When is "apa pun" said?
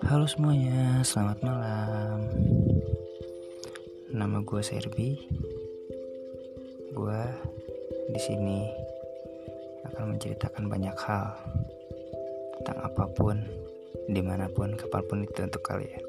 12.88-13.36